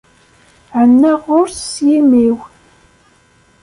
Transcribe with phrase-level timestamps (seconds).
[0.79, 2.35] Ɛennaɣ ɣur-s s yimi-w.